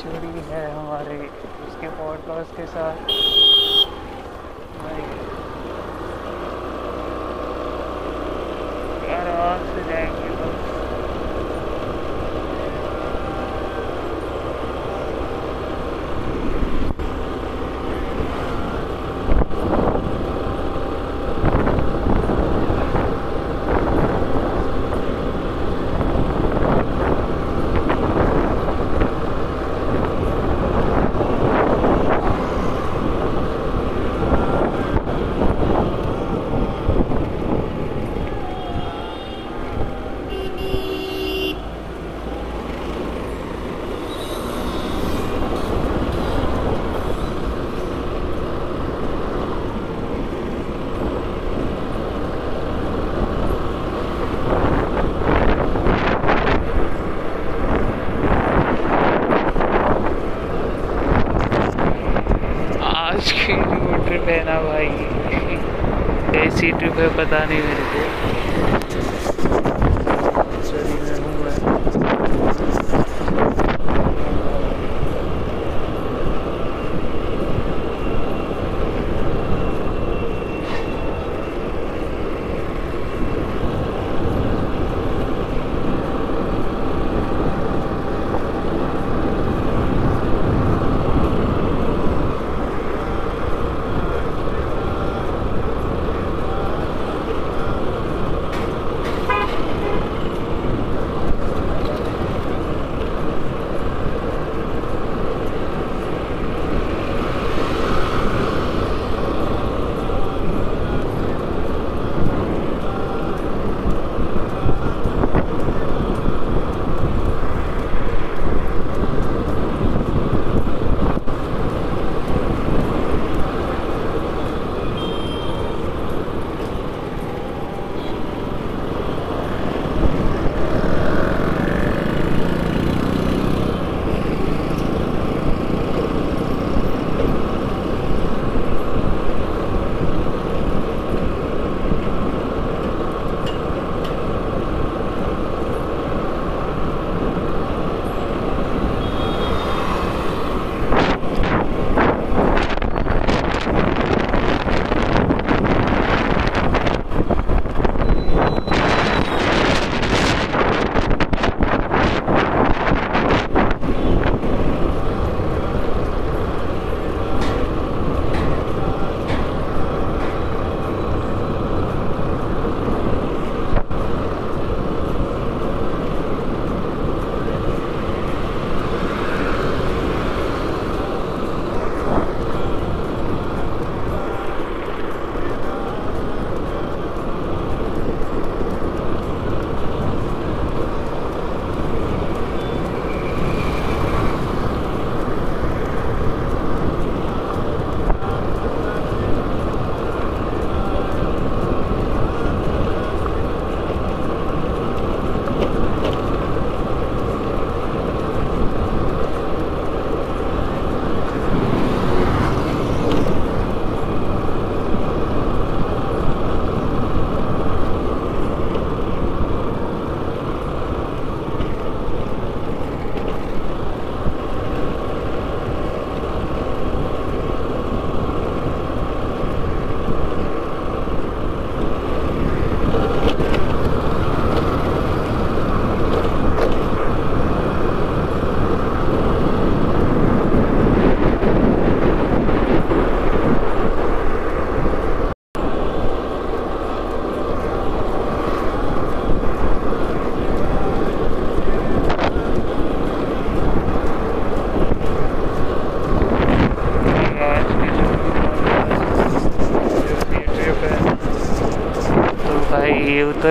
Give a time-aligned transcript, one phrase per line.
[0.00, 1.16] सीढ़ी है हमारे
[1.68, 2.96] उसके पॉडकास्ट के साथ।
[9.10, 10.19] यार आराम से जाएँगे।
[67.00, 68.09] है पता नहीं मेरे को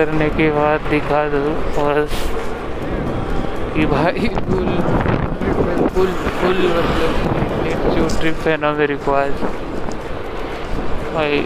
[0.00, 1.40] उतरने के बाद दिखा दो
[1.76, 2.12] बस
[3.74, 4.68] कि भाई, फुल
[5.94, 7.12] फुल फुल मतलब
[7.96, 9.42] जो ट्रिप है ना मेरे आज
[11.14, 11.36] भाई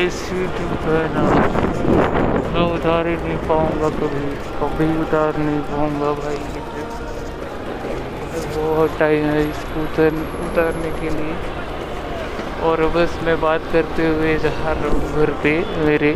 [0.00, 1.24] ऐसी ट्रिप है ना,
[2.50, 4.26] मैं उतार ही नहीं पाऊँगा कभी
[4.58, 6.90] कभी उतार नहीं पाऊँगा भाई। ये ट्रिप
[8.58, 11.60] बहुत टाइम है इसको उतर उतारने के लिए।
[12.62, 15.54] और बस मैं बात करते हुए जहाँ घर पे
[15.86, 16.12] मेरे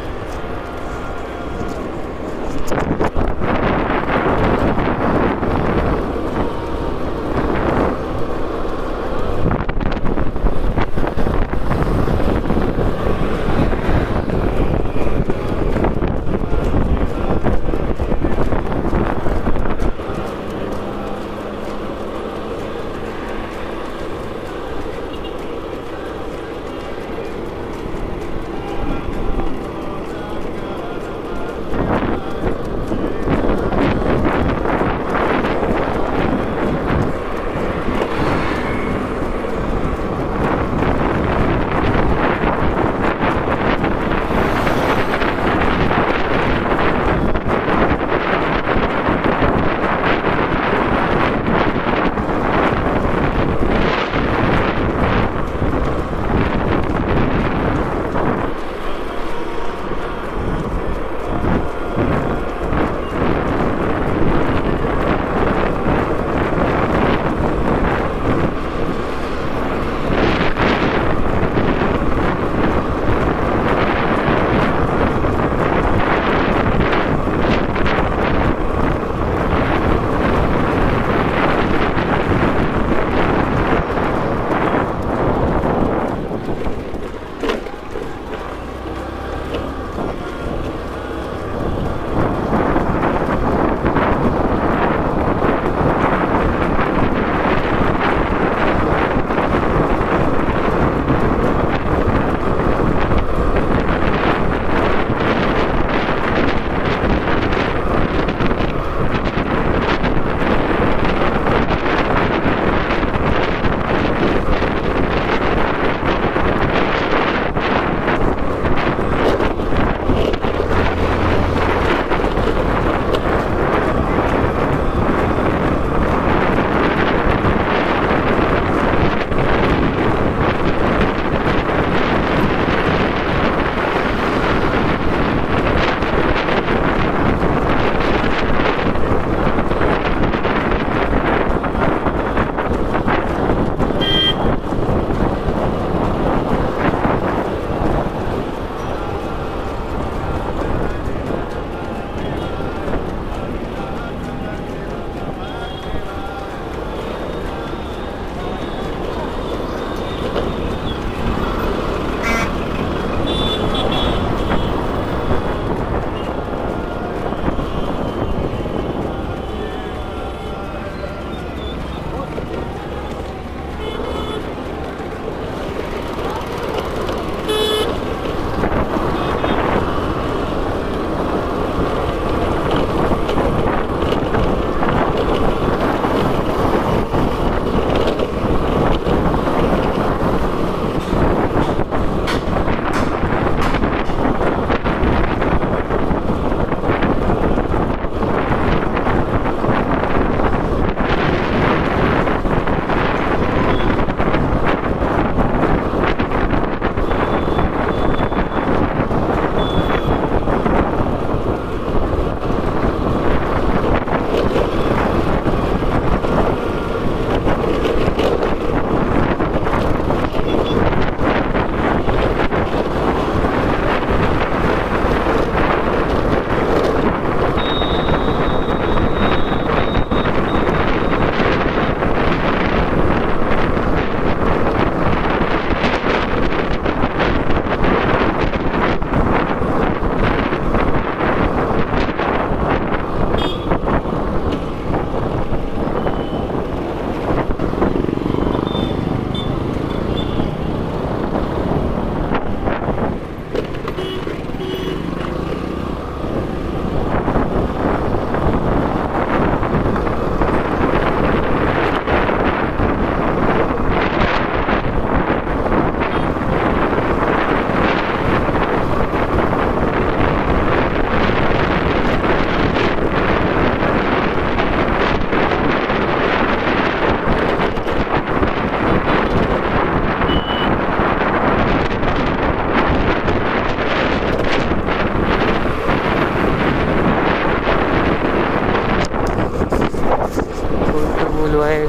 [291.57, 291.87] जो है